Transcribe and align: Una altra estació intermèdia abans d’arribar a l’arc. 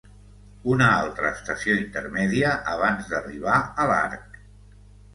Una 0.75 0.87
altra 1.01 1.31
estació 1.35 1.77
intermèdia 1.83 2.57
abans 2.75 3.13
d’arribar 3.15 3.63
a 3.87 3.91
l’arc. 3.95 4.45